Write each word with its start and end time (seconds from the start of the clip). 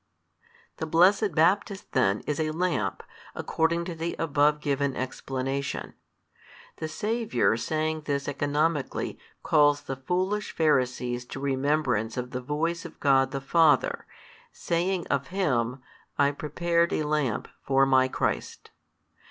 The 0.77 0.87
blessed 0.87 1.35
Baptist 1.35 1.91
then 1.91 2.21
is 2.21 2.39
a 2.39 2.49
lamp 2.49 3.03
according 3.35 3.85
to 3.85 3.93
the 3.93 4.15
above 4.17 4.59
given 4.59 4.95
explanation. 4.95 5.93
The 6.77 6.87
Saviour 6.87 7.55
saying 7.55 8.05
this 8.05 8.27
economically 8.27 9.19
calls 9.43 9.81
the 9.81 9.95
foolish 9.95 10.53
Pharisees 10.55 11.23
to 11.25 11.39
remembrance 11.39 12.17
of 12.17 12.31
the 12.31 12.41
Voice 12.41 12.83
of 12.83 12.99
God 12.99 13.29
the 13.29 13.39
Father, 13.41 14.07
saying 14.51 15.05
of 15.11 15.27
Him, 15.27 15.83
I 16.17 16.31
prepared 16.31 16.91
a 16.93 17.03
lamp 17.03 17.47
for 17.61 17.85
My 17.85 18.07
Christ. 18.07 18.71